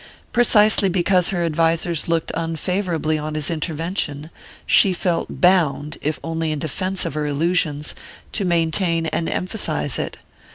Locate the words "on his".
3.19-3.51